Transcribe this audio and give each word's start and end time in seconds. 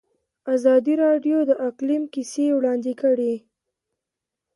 ازادي 0.55 0.93
راډیو 1.05 1.37
د 1.49 1.51
اقلیم 1.69 2.03
کیسې 2.13 2.45
وړاندې 2.57 2.93
کړي. 3.01 3.35